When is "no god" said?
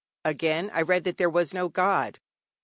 1.53-2.19